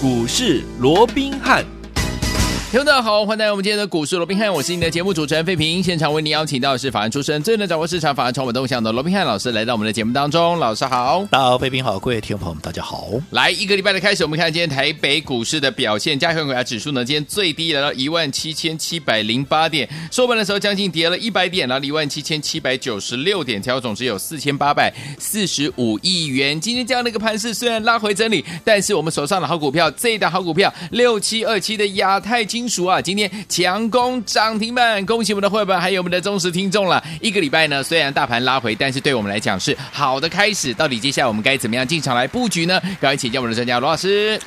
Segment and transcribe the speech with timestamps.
[0.00, 1.77] 股市罗宾汉。
[2.70, 5.82] 听众大家好，欢迎来到我们今天的股市罗宾汉，我是你的节目主持人费平。
[5.82, 10.58] 现场为您邀请到的是法案出身、最能掌握市场法案传闻动向的罗宾汉老师，来到我们的节目当中。
[10.58, 13.08] 老师好，大家好，费平好，各位听众朋友们，大家好。
[13.30, 26.60] 来一个礼拜的开始，我们看今天台北股市的表现，加权股价指数呢，今天最低来到一万七千七百零八点，收盘的时候将近跌了一百点，来到一万七千七百九十六点，成交总值有四千八百四十五亿元。
[26.60, 33.30] 今天这样的一个盘势，虽然拉回整理，但是我们手上的好股票，这一档好股票六七二七的亚太金属啊，今天。
[33.46, 37.02] 强攻涨停板，恭喜我们的会员还有我们的忠实听众了。
[37.20, 40.72] 一个礼拜呢，虽然大盘拉回，但是对我们来讲是好的开始。
[40.72, 42.80] 到底接下来我们该怎么样进场来布局呢？
[43.00, 44.40] 赶快请教我们的专家罗老师。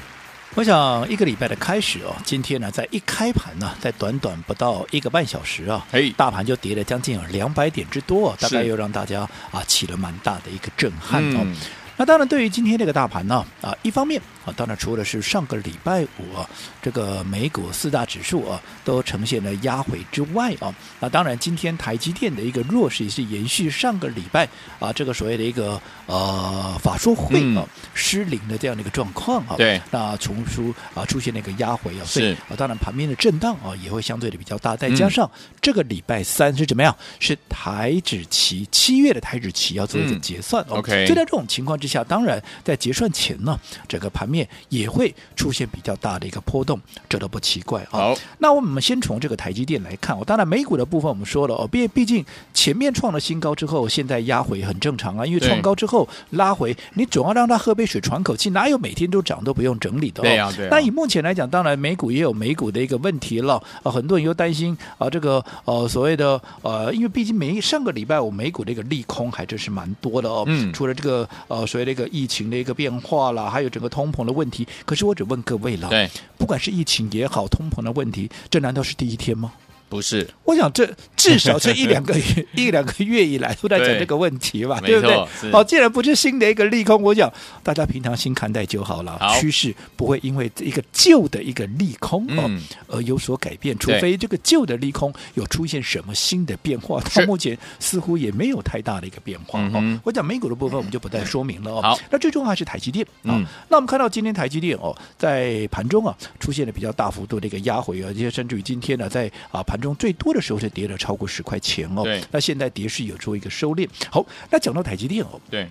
[0.55, 11.39] 我想一个礼拜的开始哦，今天呢，在一开盘呢，在短短不到一个半小时啊，哎，大盘就跌了将近有两百点之多，大概又让大家啊起了蛮大的一个震撼哦。
[11.43, 11.55] 嗯
[12.01, 16.49] 那当然，对于今天这个大盘呢，啊，一方面啊，当然除了是上个礼拜五啊，
[16.81, 35.29] 这个美股四大指数啊都呈现了压回之外啊，那当然今天台积电的一个弱势也是延续上个礼拜啊这个所谓的一个呃法说会啊、嗯、失灵的这样的一个状况啊，对，那从出啊出现了一个压回啊，所以啊当然盘面的震荡啊也会相对的比较大，再加上
[35.61, 36.97] 这个礼拜三是怎么样？
[37.19, 41.90] 是台指期七月的台指期要做一个结算、嗯、，OK，就在这种情况之下。
[41.91, 47.87] 下当然，在结算前呢，整个盘面也会出现比较大的一个波动，这都不奇怪啊。
[47.91, 50.23] 好，那我们先从这个台积电来看哦。
[50.25, 55.25] 当然，美股的部分我们说了哦，毕毕竟前面创了新高之后，现在压回很正常啊。
[55.25, 60.23] 因为创高之后拉回，你总要让它喝杯水喘口气，哪有每天都涨都不用整理的哦？
[60.23, 60.69] 对啊，对啊。
[60.71, 63.91] 那以目前来讲，当然美股也有美股的一个问题了啊。
[63.91, 70.43] 很多人又担心啊，这个呃所谓的呃，因为毕竟每上个礼拜我美股的一个利空还真是蛮多的哦。
[70.47, 70.71] 嗯。
[70.71, 71.91] 除了这个呃所谓。
[71.91, 74.65] 这个疫情的一个变化啦，还有整个通膨的问题。
[74.85, 79.51] 可是我只问各位了，对，不管是疫情也好，通膨的问题，这难道是第一天吗？
[79.91, 85.05] 不是，我想这至少这一两个 月一两个月以来都在讲这个问题吧，对，对不
[85.41, 85.51] 对？
[85.51, 87.29] 好，既然不是新的一个利空，我想
[87.61, 89.17] 大家平常心看待就好了。
[89.19, 97.01] 好，趋势不会因为一个旧的一个利空哦、嗯、而有所改变，除非这个旧的利空有出现什么新的变化。
[97.13, 99.59] 到目前似乎也没有太大的一个变化。
[99.73, 101.81] 哦，我讲美股的部分我们就不再说明了哦。
[101.81, 103.45] 好，那最重要还是台积电啊、嗯。
[103.67, 109.80] 那我们看到今天台积电哦，在盘中啊出现了比较大幅度的一个压回啊，这些甚至于今天呢在啊盘。
[109.81, 113.89] 中最多的时候是跌了超过十块钱哦，对，那现在跌势有做一个收敛。
[114.09, 115.67] 好，那讲到台积电哦，对，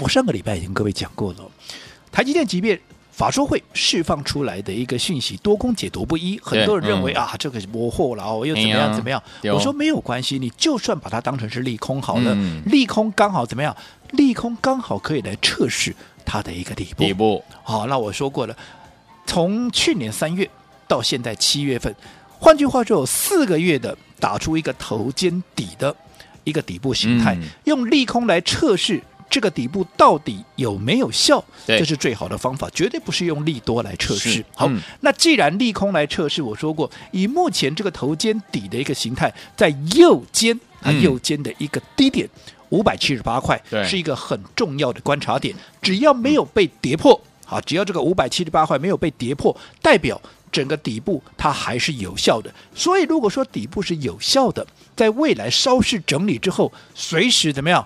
[0.00, 1.50] 我上个礼拜已经跟各位讲过了，
[2.10, 2.78] 台积电即便
[3.12, 9.22] 法说会释放出来的一个讯息多空解读不一，很多人认为、嗯、啊这个是磨货了哦，又怎么样怎么样？
[9.44, 13.76] 我说没有关系，你就算把它当成是利空好了，嗯、利空刚好怎么样？
[14.10, 15.94] 利空刚好可以来测试
[16.24, 17.04] 它的一个底部。
[17.04, 18.56] 底部好，那我说过了，
[19.26, 20.50] 从去年三月
[20.88, 21.94] 到现在七月份。
[22.38, 25.94] 换句话说，有四个月的打出一个头肩底的
[26.44, 34.44] 一个底部形态，嗯、用利空来测试这个底部到底有没有效，这是最好的方法，绝对不是用利多来测试。
[34.54, 42.28] 好、嗯，那既然利空来测试，我说过，以目前这个头肩底的一个形态，在右肩啊右肩的一个低点
[42.68, 45.54] 五百七十八块，是一个很重要的观察点。
[45.80, 50.20] 只要没有被跌破，好，只要这个五百七十八块没有被跌破，代表。
[50.54, 57.84] 整个底部它还是有效的，所以如果说底部是有效的，在未来稍事整理之后，随时怎么样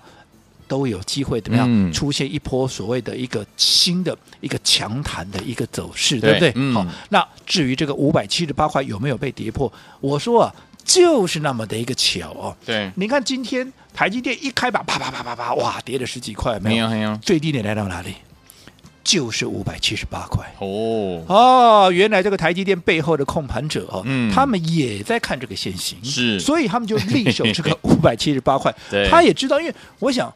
[0.66, 6.52] 都有机会怎么样出现一波所谓的一个新的一个强弹的一个走势，对，对不对？
[6.56, 10.54] 嗯、好，那至于这个五百七十八块有没有被跌破，我说啊，
[10.84, 12.54] 就是那么的一个巧哦。
[12.66, 18.14] 对，你看今天台积电一开板，啪啪啪啪啪，哇，跌了十几块，没有，没有，最低点来到哪里？
[19.08, 20.44] 就是五百七十八块。
[20.58, 21.24] 哦。
[21.26, 28.74] 哦，原来这个台积电背后的控盘者哦，嗯，他们也在看这个现行，是，所以他们就力守这个 五百七十八块。
[29.08, 30.32] 他也知道，因为我想。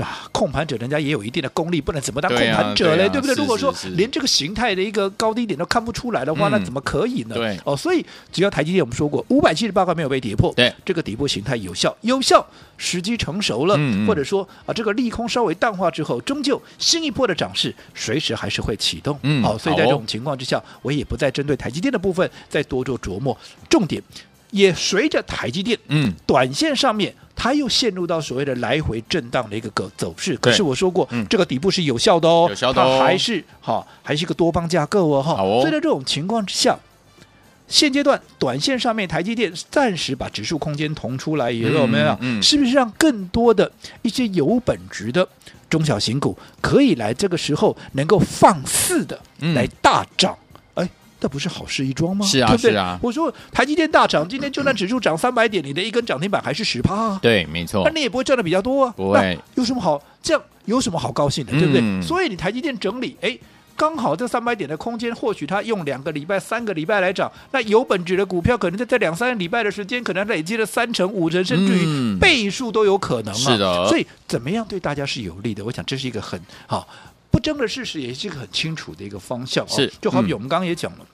[0.00, 3.34] 啊，控盘者人家也有一定的功力，不能怎么当控盘者嘞，对，啊对，啊、对不对？
[3.34, 7.34] 如果说连这个形态的一个高低点都看不出来的话，嗯、那怎么可以呢？
[7.34, 12.46] 对哦，所以只要台积电我们说过五百七十八块没有被跌破，对这个底部形态有效，有效，
[12.76, 19.18] 时机成熟了，嗯嗯或者说啊，这个利空稍微淡化之后，终究新一波的涨势随时还是会启动。
[19.22, 23.36] 嗯，好，所以在这种情况之下，我也不再针对台积电的部分再多做琢磨，
[23.68, 24.02] 重点
[24.50, 27.14] 也随着台积电，嗯，短线上面。
[27.40, 35.60] 它又陷入到所谓的来回震荡的一个个走势，可是我说过，嗯、这个底部是有效的哦，有效的哦，它还是哈，还是一个多方架构哦哈、哦。
[35.60, 36.76] 所以在这种情况之下，
[37.68, 42.18] 现阶段短线上面，台积电暂时把指数空间腾出来以后，有没有？
[42.20, 43.70] 嗯，是不是让更多的
[44.02, 45.28] 一些有本质的
[45.70, 49.16] 中小型股可以来这个时候能够放肆的
[49.54, 50.32] 来大涨？
[50.32, 50.38] 哎，
[51.20, 52.24] 那不是好事一桩吗？
[52.26, 52.70] 是啊，对不对？
[52.72, 52.98] 是啊。
[53.02, 57.18] 我说台积电大涨，今天就算指数涨三百点，你的一根涨停板还是十趴啊？
[57.22, 57.82] 对，没错。
[57.84, 58.94] 那你也不会赚的比较多啊？
[58.96, 59.38] 不会。
[59.54, 60.42] 有什么好这样？
[60.64, 61.52] 有什么好高兴的？
[61.52, 62.02] 对不对？
[62.02, 63.38] 所以你台积电整理，哎。
[63.78, 73.38] 刚好这三百点的空间，或许它用两个礼拜、三个礼拜来涨，那有本质的股票可能在这两三个礼拜的时间，可能累积了三成、五成，甚至于倍数都有可能啊。
[73.38, 75.64] 是的，所以怎么样对大家是有利的？
[75.64, 76.88] 我想这是一个很好
[77.38, 79.66] 不争的事实，也是一个很清楚的一个方向。
[79.68, 81.06] 是，就好比我们刚刚也讲了，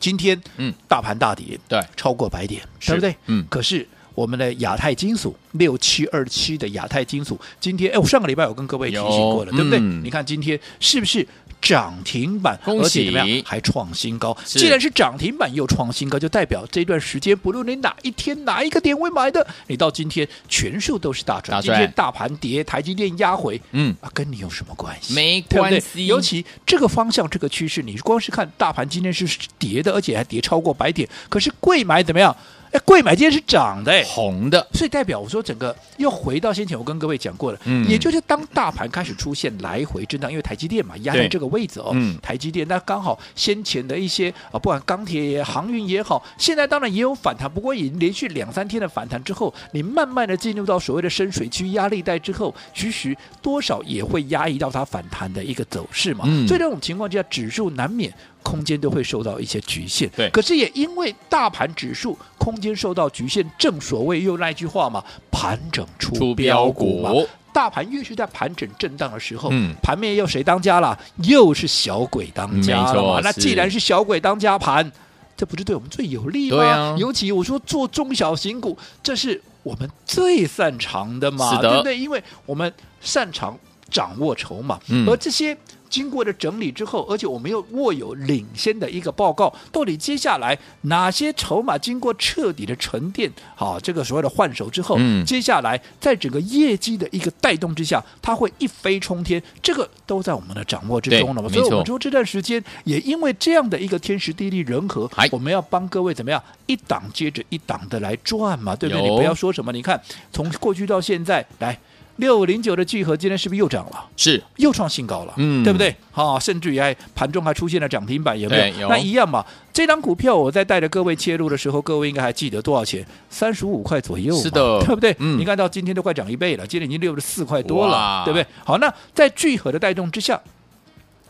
[0.00, 3.14] 今天嗯，大盘大跌，对，超过百点，对不对？
[3.26, 3.86] 嗯，可是
[4.16, 9.78] 我们的亚太金属六七二七的亚太金属，今天哎，我上个礼拜有跟各位提醒过了，对不对？
[9.78, 11.24] 你看今天是不是？
[11.64, 14.36] 涨停板，而且怎么样还创新高？
[14.44, 21.60] 既然是涨停板又创新高，就代表这段时间不论你哪一天哪一个点位买的，你到今天全数都是大赚。
[21.62, 25.14] 今天大盘跌，台积电压回，嗯啊，跟你有什么关系？
[25.14, 26.06] 没关系。
[26.06, 29.26] 尤其这个方向、这个趋势，你光是看大盘今天是
[29.58, 32.36] 跌的，而且还跌超过百点，可是贵买怎么样？
[32.74, 58.12] 哎，贵买今天是涨的，红的，所以代表我说整个又回到先前我跟各位讲过了，嗯，也就是当大盘开始出现来回震荡，因为台积电嘛压在这个位置哦，嗯，台积电那刚好先前的一些啊，不管钢铁也航运也好，现在当然也有反弹，不过已经连续两三天的反弹之后，你慢慢的进入到所谓的深水区压力带之后，其实多少也会压抑到它反弹的一个走势嘛，嗯，所以这种情况之下，指数难免。
[58.44, 60.28] 空间都会受到一些局限，对。
[60.28, 65.02] 可是也因为大盘指数空间受到局限，正所谓又那句话嘛，
[65.32, 67.10] 盘整出标股嘛。
[67.52, 70.96] 大盘越是在盘整震荡的时候，嗯，盘面又谁当家了？
[71.22, 73.20] 又是小鬼当家了嘛。
[73.24, 74.92] 那既然是小鬼当家盘，
[75.36, 76.94] 这不是对我们最有利吗？
[76.98, 81.96] 尤其我说做中小型股，这是我们最擅长的嘛，对不对？
[81.96, 82.70] 因为我们
[83.00, 83.58] 擅长
[83.90, 85.56] 掌握筹码，嗯，而这些。
[85.94, 101.48] 经过了整理之后，而且我们又握有领先的一个报告，到底接下来哪些筹码经过彻底的沉淀，好，这个所谓的换手之后，嗯，接下来在整个业绩的一个带动之下，它会一飞冲天，这个都在我们的掌握之中了嘛。
[101.48, 109.08] 所以我们说这段时间也因为这样的一个天时地利人和，我们要帮各位怎么样一档接着一档的来赚嘛，对不对？
[109.08, 110.02] 你不要说什么，你看
[110.32, 111.78] 从过去到现在来。
[112.16, 114.06] 六零九的聚合今天是不是又涨了？
[114.16, 115.94] 是，又创新高了，嗯，对不对？
[116.12, 118.82] 好、哦，甚至于还盘中还出现了涨停板，有没有？
[118.82, 118.88] 有。
[118.88, 119.44] 那一样嘛。
[119.72, 123.04] 这张股票我在带着各位切入的时候，各位应该还记得多少钱？
[123.28, 125.14] 三十五块左右，是的，对不对？
[125.18, 125.38] 嗯。
[125.38, 128.46] 你看到今天都快涨一倍了，今天已经六十四块多了，对不对？
[128.64, 130.40] 好，那在聚合的带动之下，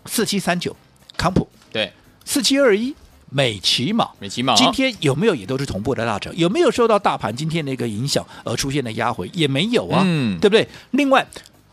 [0.05, 0.77] 四七三九
[1.17, 1.91] 康普，对，
[2.25, 2.95] 四七二一。
[3.35, 6.33] 美琪玛，美琪玛，今天有没有也都是同步的大涨？
[6.37, 9.29] 有没有受到大盘今天的一个影响而出现的压回？
[9.33, 10.69] 也没有啊，嗯，对不对？
[10.93, 11.27] 另外，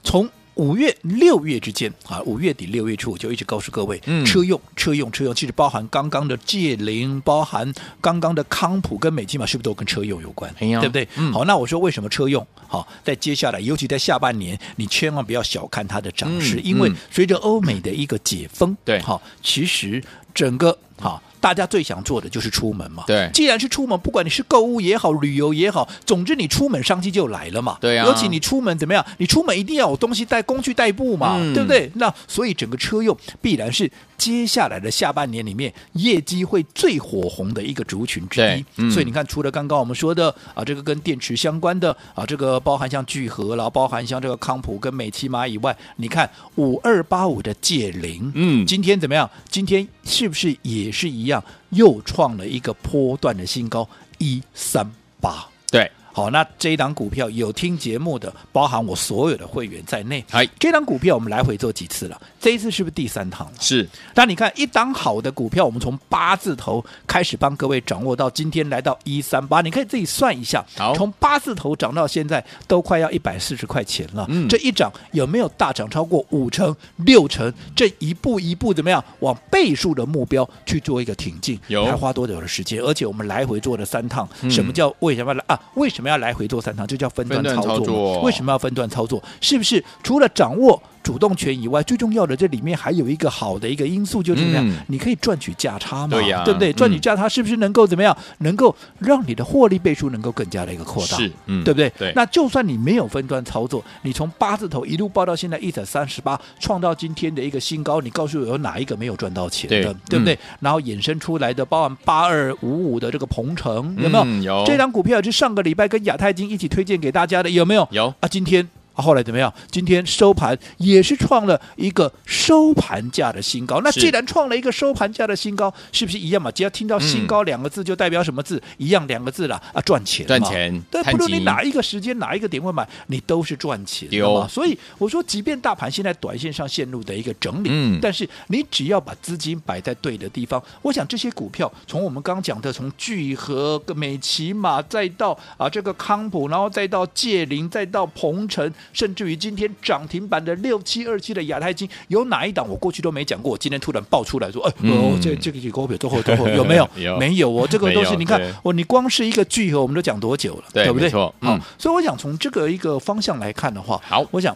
[0.03, 7.71] 从五月六月之间啊，五月底六月初我就一直告诉各位，嗯，车用车用车用，其实包含刚刚的借零，包含
[8.01, 10.51] 刚刚的康普跟美琪玛，是不是都跟车用有关？
[10.67, 11.07] 有对不对？
[11.17, 12.45] 嗯，好，那我说为什么车用？
[12.67, 20.03] 好，在接下来，尤其在下半年，你千万不要小看它的涨势，嗯，因为随着欧美的一个解封，对，好，其实
[20.33, 21.21] 整个好。
[21.41, 23.03] 大家最想做的就是出门嘛。
[23.07, 27.77] 对，既然是出门，不管你是购物也好，旅游也好，总之你出门商机就来了嘛。
[27.81, 28.05] 对啊。
[28.05, 29.05] 尤其你出门怎么样？
[29.17, 31.91] 你出门一定要有东西带，工具代步嘛，嗯、对不对？
[31.95, 38.63] 那所以整个车用必然是接下来的下半年里面业绩会最火红的一个族群之一。
[38.75, 49.27] 嗯、所以你看，除了刚刚我们说的啊，这个跟电池相关的啊，这个包含像聚合，然后包含像这个康普跟美琪玛以外，你看五二八五的界零，嗯，今天怎么样？
[49.49, 51.43] 今天是不是也是一样？
[51.71, 54.87] 又创了一个波段的新高，一三
[55.19, 55.47] 八。
[55.71, 60.23] 对，好，那这一档股票有听节目的，包含我所有的会员在内。
[60.29, 62.21] 哎，这档股票我们来回做几次了？
[62.41, 63.53] 这一次是不是第三趟了？
[63.59, 63.87] 是。
[64.15, 70.65] 那你看，一档好的股票，我们从八字头开始帮各位掌握到今天来到一三八，你可以自己算一下。
[70.75, 74.25] 好，从八字头涨到现在，都快要一百四十块钱了。
[74.29, 77.53] 嗯，这一涨有没有大涨超过五成、六成？
[77.75, 81.59] 这一步一步怎么样往倍数的目标去做一个挺进？
[81.67, 82.81] 有，还花多久的时间？
[82.81, 84.27] 而且我们来回做了三趟。
[84.41, 85.59] 嗯、什么叫为什么来啊？
[85.75, 86.87] 为什么要来回做三趟？
[86.87, 87.77] 就叫分段操作。
[87.77, 89.23] 操作为什么要分段操作？
[89.39, 94.67] 是不是除了掌握主动权以外，最重要的这里面还有一个好的一个因素，就是怎么样？
[94.67, 96.71] 嗯、你可以赚取价差嘛，对，啊、对不对？
[96.73, 98.15] 赚取价差是不是能够怎么样？
[98.19, 101.91] 嗯、能够让你的获利倍数能够更加的一个扩大，是，嗯、对不对？
[101.97, 102.13] 对。
[102.15, 109.81] 那就算你没有分段操作，你从八字头一路报到现在一百三十八，创造今天的一个新高，你告诉我有哪一个没有赚到钱的？
[109.81, 110.35] 对，对不对？
[110.35, 114.63] 嗯、然后衍生出来的，包含八二五五的这个鹏程，有没有。
[114.65, 117.87] 这张股票是上个礼拜跟亚太金一起推荐给大家的，有没有？
[117.91, 118.13] 有。
[118.19, 118.69] 啊，今天。
[118.93, 119.51] 后来怎么样？
[119.71, 123.81] 今天收盘也是创了一个收盘价的新高。
[123.81, 126.51] 那既然创了一个收盘价的新高，是不是一样嘛？
[126.51, 128.57] 只要听到“新高”两个字，就代表什么字？
[128.57, 130.81] 嗯、一样两个字了啊，赚钱，赚钱。
[130.91, 134.47] 但，不论你哪一个时间、哪一个点位买，你都是赚钱的嘛。
[134.47, 148.71] 所以我说，即便大盘现在短线上陷入的一个整理，嗯，但是你只要把资金摆在对的地方，我想这些股票，从我们刚讲的，从聚合、美琪马，再到啊这个康普，然后再到界霖，再到鹏程。
[148.93, 153.51] 甚至于今天涨停板的六七二七的亚太金，有哪一档我过去都没讲过？
[153.51, 156.89] 我今天突然爆出来说，哎，哦，这这个股票都后都后有没有？
[156.97, 157.49] 有没有？
[157.51, 161.09] 哦，这个都是你看，我你光是一个聚合，我们都讲多久了，对不对？
[161.09, 161.33] 好，
[161.77, 164.55] 所以我想从这个一个方向来看的话，好，我想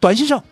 [0.00, 0.42] 短信上。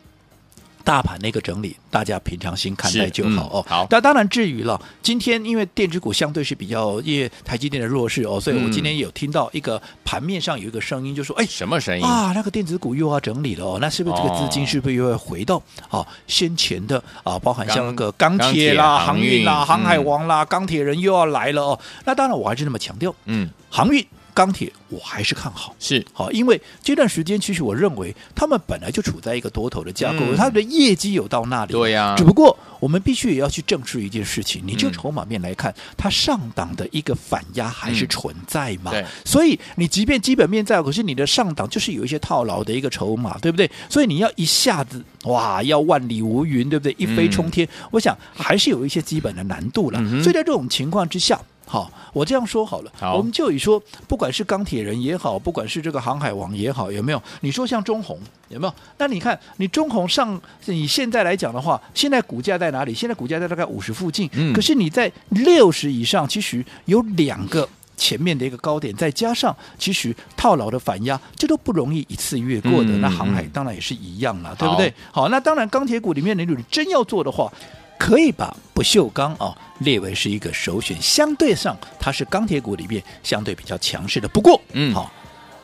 [0.85, 3.65] 大盘那个整理，大家平常心看待就好哦。
[3.67, 4.81] 好，那当然至于了。
[5.03, 12.33] 今天因为电子股相对是比较，因为台积电的弱势哦，所以我今天有听到一个盘面上有一个声音，就说：“哎，什么声音啊？
[12.35, 17.39] 那个电子股又要整理了哦，那是不是这个资金是不是又要回到哦先前的啊？
[17.39, 21.81] 包含像那个钢铁啦、航运啦、航海王啦、钢铁人又要来了哦。
[22.05, 24.07] 那当然，我还是那么强调，嗯，航运。
[24.35, 32.17] 钢铁我还是看好，是好，因为这段时间其实我认为他们本来就处在一个多头的架构，嗯、他们的业绩有到那里，对呀、啊。
[32.17, 38.93] 只不过我们必须也要去正视一件事情，你就筹码面来看，嗯、它上档的一个反压还是存在嘛？
[39.25, 43.71] 所以你即便基本面在，可是你的上档就是有一些套牢的一个筹码，对不对？
[43.89, 46.93] 所以你要一下子哇，要万里无云，对不对？
[46.99, 50.01] 一飞冲天，嗯、我想还是有一些基本的难度了。
[50.03, 51.41] 嗯、所以在这种情况之下。
[51.67, 57.21] 好，我这样说好了，好，我们就以说，不管是钢铁人也好，不管是这个航海王也好，有没有？
[57.41, 58.19] 你说像中红
[58.49, 58.75] 有没有？
[58.99, 62.93] 那你看，你中红上，你现在来讲的话，现在股价在哪里？
[62.93, 67.67] 现在股价在大概五十附近，嗯，可是你在六十以上，其实有两个
[67.97, 72.91] 前面的一个高点，再加上其实套牢的反压，这都不容易一次越过的。
[72.91, 74.93] 嗯、那航海当然也是一样了，嗯、对不对？
[75.11, 77.51] 好，好，那当然钢铁股里面，你如果真要做的话。
[77.99, 84.29] 可以把不锈钢啊列为是一个首选，相对上它是钢铁股里面相对比较强势的。
[84.29, 85.11] 不过，嗯，好，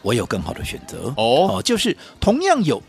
[0.03, 2.83] 我有更好的选择哦，就是同样有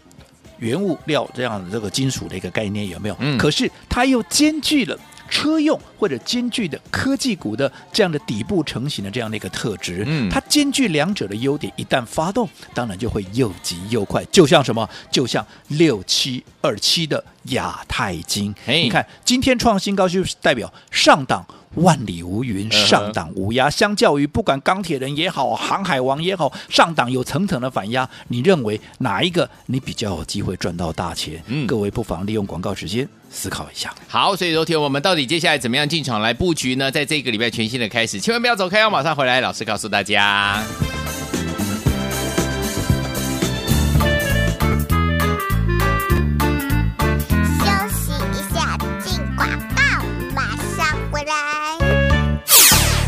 [0.60, 3.16] 原物料这样的这个金属的一个概念，有没有？
[3.20, 4.98] 嗯，可是它又兼具了。
[5.32, 14.88] 车用或者兼具的科技股的这样的底部成型的这样的一个特质，嗯，它兼具两者的优点，一旦发动，当然就会又急又快，就像什么？
[15.10, 21.44] 就像六七二七的亚太金，嘿你看今天创新高，就是代表上档。
[21.76, 23.70] 万里无云，上档无压。
[23.70, 31.42] 相较于不管钢铁人也好，航海王也好，上档有层层的反压，你认为哪一个你比较有机会赚到大钱？
[31.48, 33.94] 嗯，各位不妨利用广告时间思考一下。
[34.08, 36.92] 好，所以昨天我们到底接下来怎么样进场来布局呢？
[36.92, 40.62] 在这个礼拜全新的开始，千万不要走开，要马上回来，老师告诉大家。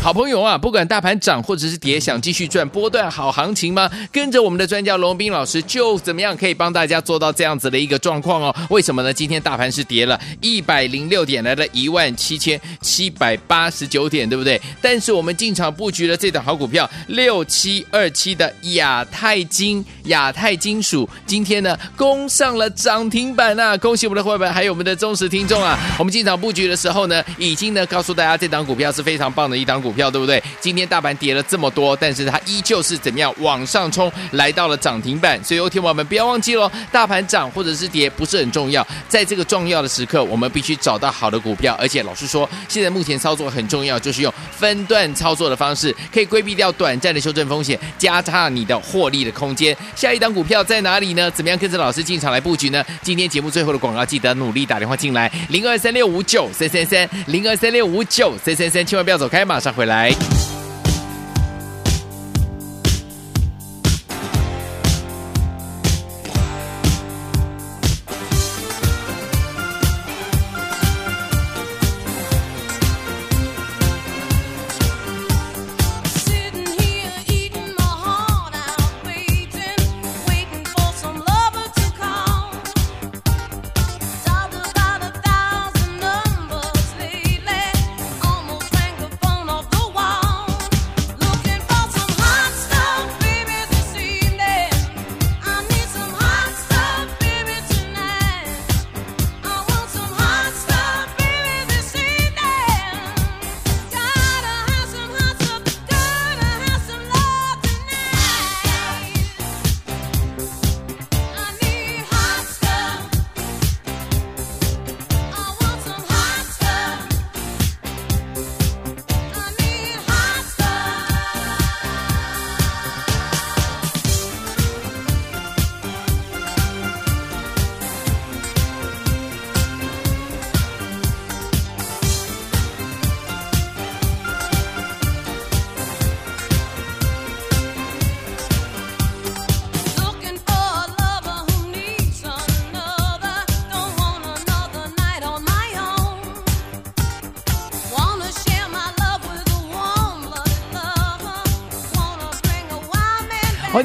[0.04, 3.90] 好朋友啊，不管大盘涨或者是跌，想继续赚波段好行情吗？
[4.12, 8.54] 跟着我们的专家龙斌老师，就怎么样可以帮大家做到这样子的一个状况哦？
[8.68, 9.10] 为什么呢？
[9.10, 14.60] 今天大盘是跌了一百零六点，来了一万七千七百八十九点，对不对？
[14.82, 23.74] 但是我们进场布局了这档好股票六七二七的亚太金，亚太金属，今天呢攻上了涨停板啊！
[23.78, 25.78] 恭喜我们的伙伴，还有我们的忠实听众啊！
[25.98, 29.93] 我们进场布局的时候呢，已经呢告诉大家，这档股票是非常棒的一档股。
[29.94, 30.42] 票对不对？
[30.60, 35.42] 今天大盘跌了这么多，但是它依旧是怎么样往上冲，来到了涨停板。
[35.44, 41.76] 所以，有听我们不要忘记喽，大盘涨或者是跌不是很重要，在这个重要的时刻，我们必须找到好的股票。
[41.80, 49.76] 而且，老实说，现在目前操作很重要，就是用分段操作的方式，可以规避掉短暂的修正风险，加大你的获利的空间。
[49.94, 51.30] 下一档股票在哪里呢？
[51.30, 52.84] 怎么样跟着老师进场来布局呢？
[53.02, 59.83] 今天节目最后的广告，记得努力打电话进来，零二三六五九三三三，零二三六五九三三三，千万不要走开，马上回。
[59.84, 60.53] 来。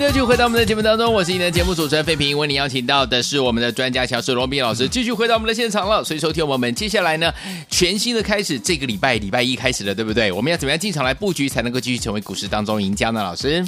[0.06, 2.38] 迎继续回到我们的节目当中，我是你的节目主持人费平。
[2.38, 6.02] 为你邀请到的是我们的专家乔氏罗宾老师，继续回到我们的现场了。
[6.04, 7.34] 所以，收听我们接下来呢，
[7.70, 10.32] 全新的开始，这个礼拜礼拜一开始了，对不对？
[10.32, 13.22] 我们要怎么样进场来布局，才能够继续成为股市当中赢家呢？
[13.22, 13.66] 老师？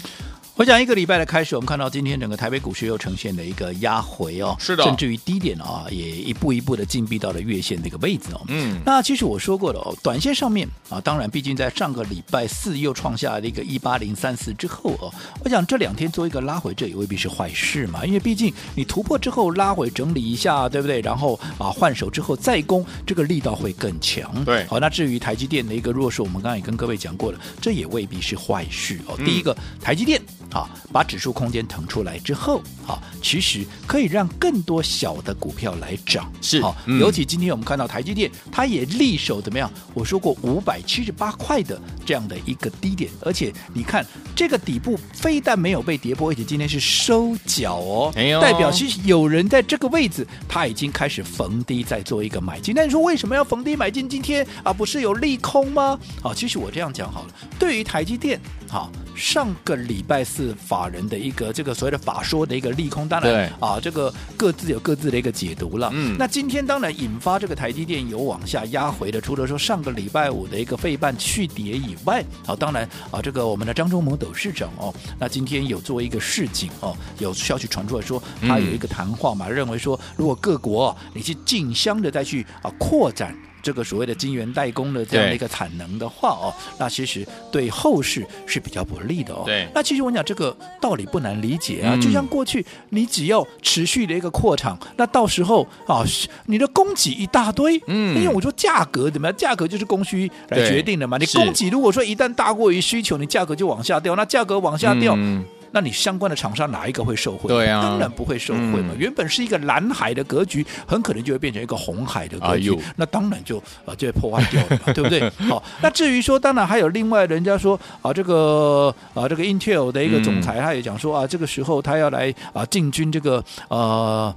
[0.62, 8.42] 我想一个礼拜的开始，我们看到今天整个台北股市又呈现了一个压回哦，是的，甚至于低点啊，也一步一步的进逼到了月线这个位置哦。
[8.48, 15.12] 嗯，那其实我说过了哦，短线上面啊，当然，毕竟在上个礼拜四又创下了一个一八零三四之后哦，
[15.44, 21.02] 我想这两天做一个拉回，这也未必是坏事嘛，因为毕竟你突破之后拉回整理一下，对不对？
[21.02, 24.32] 然后啊换手之后再攻，这个力道会更强。
[24.46, 29.18] 对，好，那至于台积电的一个弱势，我们刚刚也跟各位讲过了，这也未必是坏事哦。
[29.26, 30.22] 第一个，台积电
[30.52, 31.32] 啊，把指数。
[31.32, 36.76] 空间腾出来之后，好，其实可以让更多小的股票来涨，是好。
[36.86, 39.72] 嗯、尤其今天我们看到台积电，它也力守怎么样？
[39.94, 44.06] 我说过五百七十八块的这样的一个低点，而且你看
[44.36, 52.76] 这个底部非但没有被跌破，而且今天是收脚哦，代表其实有人在这个位置，他已经开始逢低在做一个买进。
[52.76, 54.08] 那你说为什么要逢低买进？
[54.08, 55.98] 今天啊，不是有利空吗？
[56.22, 61.22] 好，其实我这样讲好了，对于台积电，好，上个礼拜四法人的。
[61.22, 65.92] 一个这个所谓的法说的一个利空，当然对啊，这个各自有各自的一个解读了。
[65.94, 83.38] 嗯，那今天当然引发这个台积电有往下压回的，除了说上个礼拜五的一个费半去跌以外，好，当然啊，这个我们的张忠谋董事长哦，那今天有做一个示警哦，有消息传出来说他有一个谈话嘛，嗯、认为说如果各国你去竞相的再去啊扩展。
[83.62, 89.44] 这个所谓的晶圆代工的这样的一个产能的话哦，那其实对后市是比较不利的哦。
[89.46, 96.04] 对，那其实我讲这个道理不难理解啊，嗯、就像过去你只要持续的一个扩厂，那到时候啊，
[96.46, 99.38] 你的供给一大堆，嗯，因为我说价格怎么样？
[99.38, 101.18] 价格就是供需来决定的嘛。
[101.18, 105.14] 你供给如果说一旦大过于需求，你价格就往下掉，那价格往下掉。
[105.18, 107.48] 嗯那你相关的厂商哪一个会受惠？
[107.48, 108.90] 对啊，当然不会受惠嘛。
[108.92, 112.78] 嗯、原本是一个蓝海的格局，很可能就会变成一个红海的格局。
[112.96, 115.30] 那当然就啊就会破坏掉了嘛， 对不对？
[115.50, 124.34] 好，那至于说，当然还有另外人家说啊，这个啊这个 Intel 的一个总裁，他也讲说啊，这个时候他要来啊进军这个呃。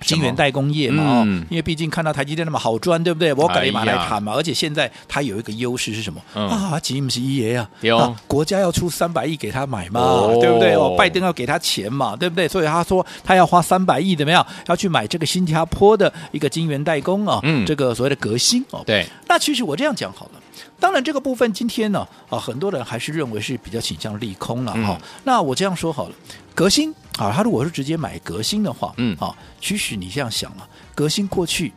[0.00, 3.32] 晶圆代工业嘛，嗯、因为毕竟看到台积电那么好赚，对不对？
[3.34, 6.20] 我改立马来谈嘛，哎、而且现在它有一个优势是什么？
[6.34, 10.74] 嗯、啊，吉姆是一爷啊，啊，国家要出三百亿给他买嘛，哦、对不对？
[10.74, 12.46] 哦，拜登要给他钱嘛，对不对？
[12.46, 14.46] 所以他说他要花三百亿，怎么样？
[14.66, 18.82] 要去买这个新加坡的一个晶圆代工啊，嗯、这个所谓的革新哦。
[18.86, 20.40] 对，那其实我这样讲好了。
[20.80, 24.96] 当然，这个部分今天呢，啊，很多人还是认为是比较倾向利空了哈。
[24.96, 26.14] 嗯、那我这样说好了，
[26.54, 31.72] 革新啊，他如果是直接买革新的话，嗯，啊，其实你这样想啊，革新过去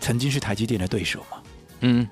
[0.00, 1.36] 曾经是台积电的对手嘛？
[1.80, 2.08] 嗯，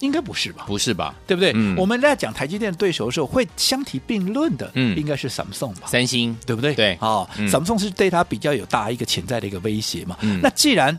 [0.00, 0.64] 应该不是吧？
[0.66, 1.14] 不是吧？
[1.26, 1.52] 对不对？
[1.54, 5.86] 嗯、我们在讲台积电的对手的时候，会相提并论的，嗯，应该是 Samsung 吧？
[5.86, 6.74] 三星，对不对？
[6.74, 10.16] 对，啊，Samsung 是对他比较有大一个潜在的一个威胁嘛。
[10.20, 10.98] 嗯，那既然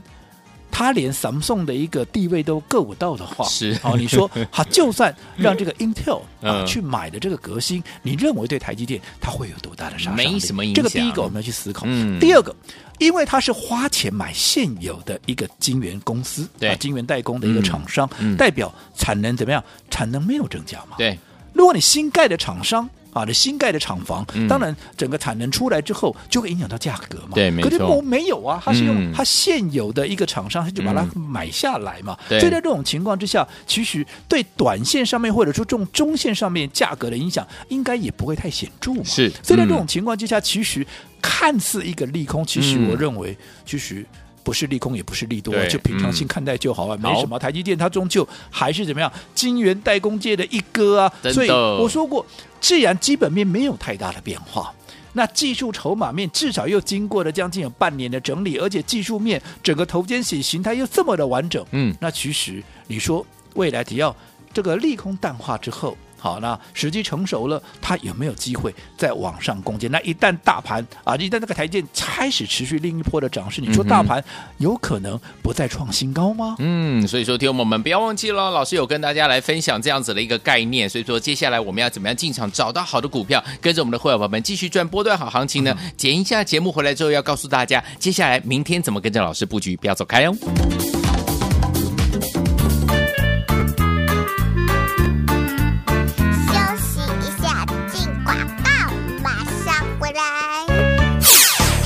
[0.78, 10.34] 他连 Samsung 的一个地位都够不到的话，是哦，你说他 就算让这个 Intel 啊去买的这个革新，你认为对台积电它会有多大的杀伤力？
[10.34, 10.84] 没什么影响。
[10.84, 11.82] 这个第一个我们要去思考。
[11.88, 12.20] 嗯。
[12.20, 12.56] 第二个，
[13.00, 19.64] 因为他是花钱买现有的一个晶圆公司，对，晶圆代工的一个厂商，代表产能怎么样？
[19.90, 20.96] 产能没有增加嘛？
[21.00, 21.18] 对。
[21.54, 22.88] 如果你新盖的厂商。
[23.18, 27.32] 啊，的新盖的厂房，当然整个产能出来之后，就会影响到价格嘛。
[27.34, 27.70] 对，没错。
[27.70, 32.18] 可是我没有啊，他是用他现有的一个厂商，他就把它买下来嘛。
[32.28, 39.04] 所以在这种情况之下，其实对短线上面或者说这种中线上面价格的影响，应该也不会太显著嘛。
[39.04, 39.30] 是。
[39.42, 40.86] 所以在这种情况之下，其实
[41.22, 44.06] 看似一个利空，其实我认为，其实。
[44.48, 47.38] 不是利空，也不是利多，对就平常心看待就好啊，嗯、没什么。
[47.38, 51.14] 台积电它终究还是怎么样，晶圆代工界的一哥啊。
[51.34, 52.26] 所以我说过，
[52.62, 54.74] 既然基本面没有太大的变化，
[55.12, 64.16] 那技术筹码面至少又经过了将近有半年的整理，而且技术面整个头肩底形态又这么的完整，嗯，那其实你说未来只要
[64.54, 65.98] 这个利空淡化之后。
[66.20, 69.90] 好，那时机成熟了，它有没有机会再往上攻坚？
[69.92, 74.24] 那一旦大盘啊，一旦那个台阶开始持续另一波的涨势，你说大盘
[74.58, 76.56] 有可能不再创新高吗？
[76.60, 80.90] 嗯，所以说听我们不要忘记了，老师有跟大家来分享这样子的一个概念。
[80.90, 85.76] 所以说接下来我们要怎么样进场找到好的股票，跟着我们的会员朋友们继续赚波段好行情呢？
[85.80, 90.97] 嗯、剪一下节目回来之后，要告诉大家接下来明天怎么跟着老师布局，不要走开哦。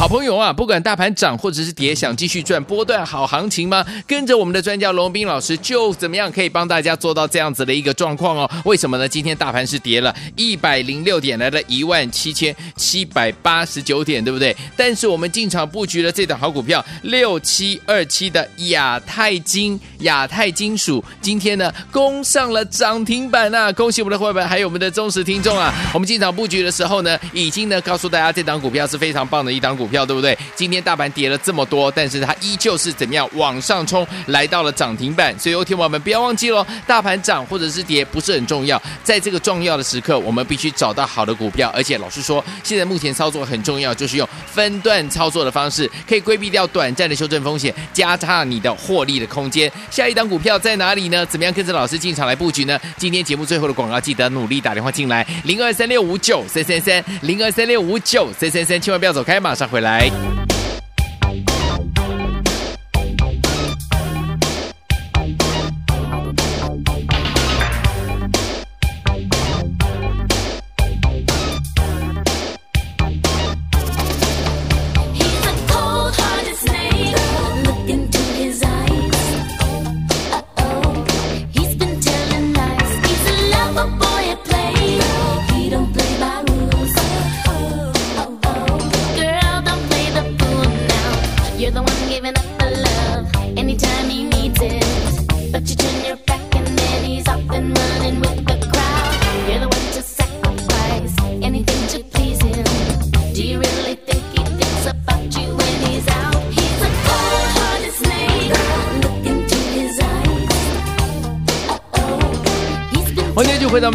[0.02, 3.86] 好朋友啊，不管大盘涨或者是跌，想继续赚波段好行情吗？
[4.08, 8.50] 跟着我们的专家龙斌老师，就怎么样可以帮大家做到这样子的一个状况哦？
[8.66, 9.08] 为什么呢？
[9.08, 14.58] 今天大盘是跌了一百零六点，来了一万七千七百八十九点，对不对？
[14.76, 23.72] 但是我们进场布局了这档好股票六七二七的亚太金，亚太金属，今天呢攻上了涨停板啊！
[23.74, 25.72] 恭喜我们的伙伴，还有我们的忠实听众啊！
[25.94, 30.02] 我们进场布局的时候呢，已经呢告诉大家这档股票是非常棒的一档股票。
[30.12, 30.38] 对不对？
[30.56, 35.38] 今天大盘跌了这么多，但是它依旧是怎么样往上冲，来到了涨停板。
[35.38, 41.72] 所以，有听友们不要忘记喽，大盘涨或者是跌不是很重要，在这个重要的时刻，我们必须找到好的股票。
[41.76, 49.72] 而且，老实说，现在目前操作很重要，就是用分段操作的方式，可以规避掉短暂的修正风险，加大你的获利的空间。
[49.90, 51.26] 下一档股票在哪里呢？
[51.28, 52.80] 怎么样跟着老师进场来布局呢？
[52.98, 59.81] 今天节目最后的广告，记得努力打电话进来，零二三六五九三三三，零二三六五九三三三，千万不要走开，马上回。
[59.82, 60.12] 来。
[61.28, 61.61] 回到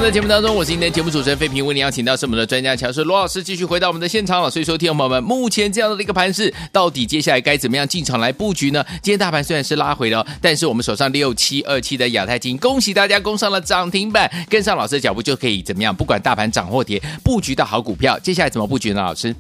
[0.07, 4.49] 在节目当中，我是今天节目主持人费平，为您邀请到是我们的专家强势罗老师，继续回到我们的现场了。
[4.49, 8.85] 所以说，听众朋友们，目前这样的一个盘势，到底接下来该怎么样进场来布局呢？
[9.03, 15.93] 今天大盘虽然是拉回了，但是我们手上六七二七的亚太金，恭喜大家攻上了涨停板，跟上老师的脚步就可以怎么样？
[15.93, 18.17] 不管大盘涨或跌，布局到好股票。
[18.21, 19.03] 接下来怎么布局呢？
[19.03, 19.35] 老师？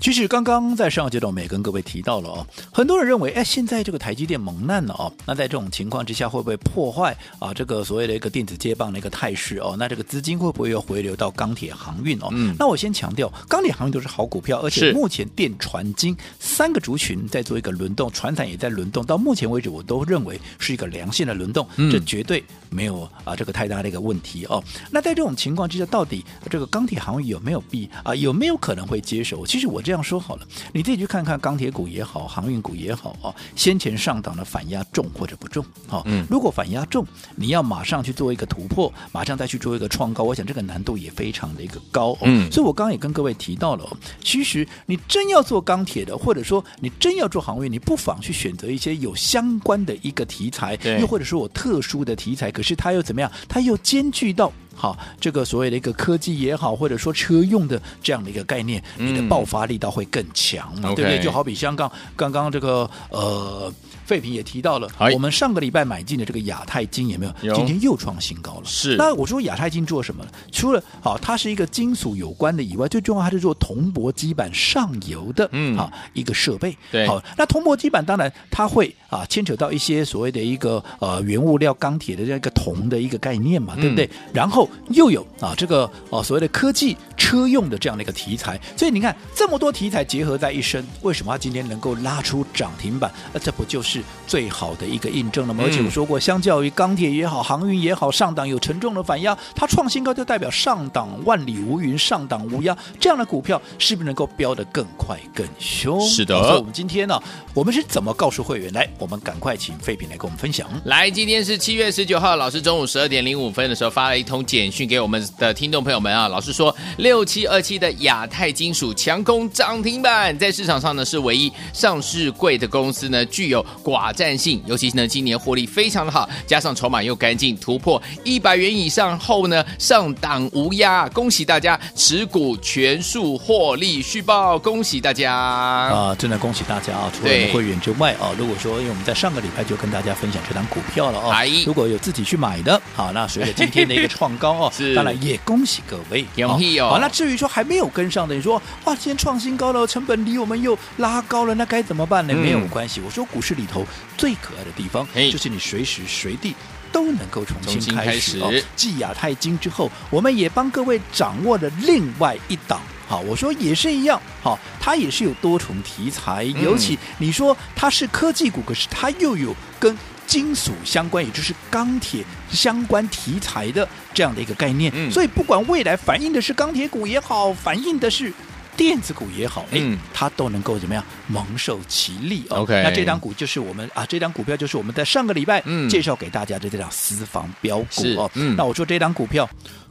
[0.00, 9.74] 其实刚刚在上个阶段，我们也跟各位提到了哦，很多人认为，哎，现在这个台积电蒙难了哦，那在这种情况之下，会不会破坏啊这个所谓的一个电子接棒的一个态势哦？
[9.76, 12.28] 那这个资金会不会又回流到钢铁航运哦？
[12.30, 24.62] 嗯，那我先强调，钢铁航运都是好股票，而且目前电传金三个族群在做一个轮动，船产也在轮动，到目前为止，我都认为是一个良性的轮动，嗯、这绝对没有啊这个太大的一个问题哦。
[24.92, 29.44] 那在这种情况之下，到底这个钢铁航运有没有必啊有没有可能会接手？
[29.44, 29.82] 其实我。
[29.88, 35.64] 这样说好了，你自己去看看钢铁股也好，航运股也好啊，先前上档的反压重或者不重？
[35.86, 37.02] 好，嗯，如果反压重，
[37.36, 42.14] 你要马上去做一个突破，马上再去做一个创高，我想这个难度也非常的一个高。
[42.20, 53.32] 嗯，所以我刚刚也跟各位提到了，其实你真要做钢铁的，或者说你真要做航运，你不妨去选择一些有相关的一个题材，又或者说我特殊的题材，可是它又怎么样？
[53.48, 54.52] 它又兼具到。
[54.78, 61.20] 好，这个所谓的一个科技也好，或者说车用的这样的一个概念，你的爆发力道会更强嘛，嗯、对不对？
[61.20, 63.72] 就好比香港刚刚这个呃。
[64.08, 67.32] 废品也提到了，我们上个礼拜买进的这个亚太金有没有？
[67.42, 68.62] 有今天又创新高了。
[68.64, 70.30] 是，那我说亚太金做什么呢？
[70.50, 76.74] 除了好，它是一个金属有关的以外，最重要它是做铜箔基板上游的，嗯，好一个设备。
[76.90, 84.06] 对，好，那铜箔基板当然它会啊牵扯到一些所谓的一个呃原物料钢铁的这样一个铜的一个概念嘛，对不对？
[84.06, 93.12] 嗯、然后又有啊这个哦、啊、所谓的科技车用的这样的一个题材，所以你看这么多题材结合在一身，为什么它今天能够拉出涨停板？
[93.34, 93.97] 那这不就是？
[94.26, 95.64] 最好的一个印证了吗？
[95.66, 106.00] 而且我说过，相较于钢铁也好，航运也好，上档有沉重的反压，它创新高就代表上档万里无云，上档无压，这样的股票是不是能够飙得更快更凶？
[106.00, 106.38] 是的。
[106.42, 107.20] 所以我们今天呢，
[107.54, 108.72] 我们是怎么告诉会员？
[108.72, 110.68] 来，我们赶快请废品来跟我们分享。
[110.84, 136.14] 来，今天是七月十九号，老师中午十二点零五分的时候发了一通简讯给我们的听众朋友们啊，老师说六七二七的亚太金属强攻涨停板，在市场上呢是唯一上市贵的公司呢，具有寡占性，尤其是呢，今年获利非常的好，加上筹码又干净，突破一百元以上后呢，上档无压，恭喜大家持股全数获利续报，恭喜大家啊！
[136.18, 137.10] 真的恭喜大家啊！
[137.16, 141.32] 除了我们会员之外啊，如果说因为我们在上个礼拜就跟大家分享这档股票了哦，
[141.64, 146.90] 如果有自己去买的，好，那随着今天的一个创高哦， 是当然也恭喜各位，恭喜哦。
[146.90, 152.34] 好，那至于说还没有跟上的，你说哇，今天创新高了，成本离我们又拉高了，那该怎么办呢？
[152.34, 153.77] 没有关系，我说股市里头。
[154.16, 156.54] 最可爱的地方，就是你随时随地
[156.92, 158.10] 都能够重新开始。
[158.10, 158.38] 开始。
[158.40, 162.80] 哦，继亚太金之后，我们也帮各位掌握了另外一档。
[163.06, 178.30] 好，我说也是一样，好，它也是有多重题材，嗯、尤其你说它是科技股，可是它又有跟金属相关，也就是钢铁相关题材的这样的一个概念，嗯、所以不管未来反映的是钢铁股也好，反映的是。
[178.78, 182.62] 电子股也好，哎、嗯，它都能够怎么样蒙受其利哦。
[182.62, 185.60] OK，那这张股就是我们啊，这张股票就是我们在上个礼拜
[185.90, 188.30] 介绍给大家的这张私房标股哦。
[188.34, 189.46] 嗯、那我说这张股票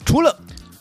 [0.06, 0.36] 除了。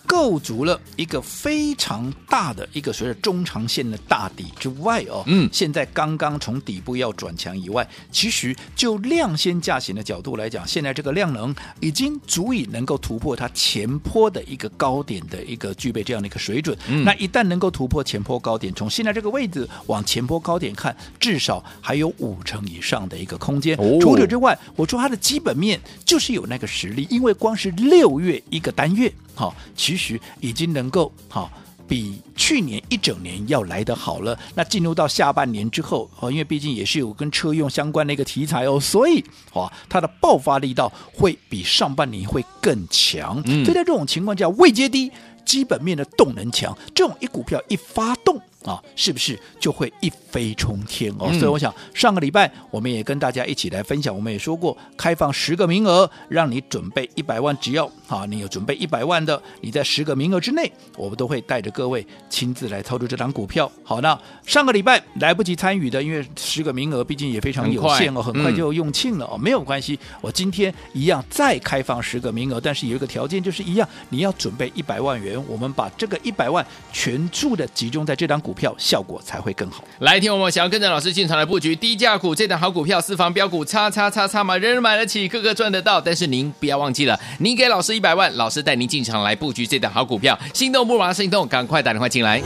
[0.07, 16.77] 构筑了一个非常大的一个随着中长线的大底之外哦，嗯，现在刚刚从底部要转强以外，其实就量先价行的角度来讲，现在这个量能已经足以能够突破它前坡的一个高点的一个具备这样的一个水准。
[16.88, 23.77] 嗯，那一旦能够突破前坡高点，从现在这个位置往前坡高点看，至少还有五成以上的一个空间。
[23.79, 29.12] 哦，除此之外，我说它的基本面就是有那个实力，因为光是六月一个单月。
[29.37, 31.49] 好，其实已经能够好
[31.87, 34.37] 比去年一整年要来得好了。
[34.57, 39.22] 那进入到下半年之后，哦，因为毕竟也是有跟车用相关的一个题材哦，所以
[39.53, 43.40] 哇，它的爆发力道会比上半年会更强。
[43.44, 45.12] 嗯，所以在这种情况下，未接低，
[45.44, 48.40] 基本面的动能强，这种一股票一发动。
[48.66, 51.29] 啊，是不是就会一飞冲天哦？
[51.31, 63.70] 嗯、所以我想上个礼拜我们也跟大家一起来分享，我们也说过开放十个名额，让你准备一百万，只要啊你有准备一百万的，你在十个名额之内，我们都会带着各位亲自来操作这张股票。
[63.85, 78.75] 好，那上个礼拜来不及参与的，因为十个名额毕竟也非常有限哦，很快，很快就用罄了哦，嗯、没有关系，我今天一样再开放十个名额，但是有一个条件就是一样，你要准备一百万元，我们把这个一百万全数的集中在这张股票。
[78.79, 79.85] 效果才会更好。
[79.99, 86.01] 来听我们想要跟着老师进场来布局低价股，这档好股票，私房标股，叉叉叉叉嘛，人人买得起，个个赚得到。
[86.01, 92.40] 但是您不要忘记了，您给老师一百万，老师带您进场来布局这档好股票，心动不如马上行动，赶快打电话进来。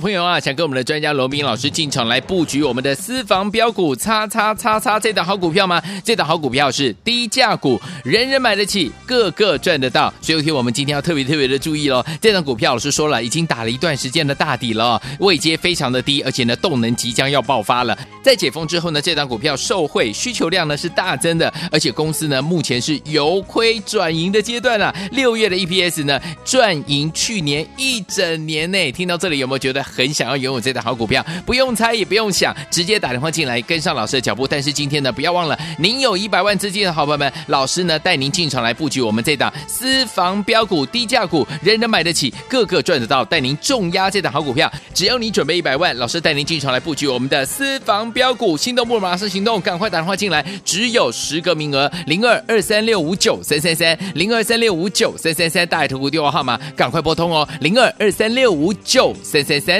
[0.00, 5.80] 朋友啊，想跟我们的专家罗宾老师进场来布局我们的私房标股，叉叉叉叉这档好股票吗？
[6.04, 10.12] 这档好股票是低价股，人人买得起，个个赚得到。
[10.20, 12.04] 所以，我们今天要特别特别的注意喽。
[12.20, 17.96] 这档股票老师说了，已经打了一段时间的大底了，位阶非常的低，而且呢，动能即将要爆发了。
[18.24, 24.92] 在解封之后呢，这档股票受惠需求量呢是大增的，而且公司呢目前是由亏转盈的阶段啊。
[25.12, 29.60] 六月的 EPS 呢赚盈去年一整年内，听到这里有没有？
[29.60, 34.46] 觉得很想要拥有这档好股票，不用猜也不用想，直接打电话进来跟上老师的脚步。
[34.46, 44.72] 但是今天呢，不要忘了，您有一百万资金的好朋友们，老师呢带您进场来布局我们这档私房标股、低价股，人人买得起，个个赚得到，带您重压这档好股票。
[44.94, 59.40] 只要你准备一百万，老师带您进场来布局我们的私房标股，心动不如马上行动，赶快打电话进来，只有十个名额，零二二三六五九三三三，零二三六五九三三三，大爱投顾电话号码，赶快拨通哦，零二二三六五九三。
[59.50, 59.79] 三三